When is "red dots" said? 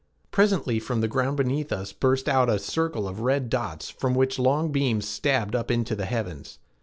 3.19-3.91